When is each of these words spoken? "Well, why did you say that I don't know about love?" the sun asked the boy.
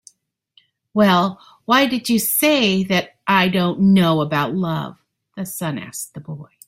"Well, 0.95 1.39
why 1.65 1.85
did 1.85 2.09
you 2.09 2.17
say 2.17 2.83
that 2.85 3.17
I 3.27 3.49
don't 3.49 3.93
know 3.93 4.21
about 4.21 4.55
love?" 4.55 4.97
the 5.37 5.45
sun 5.45 5.77
asked 5.77 6.15
the 6.15 6.21
boy. 6.21 6.49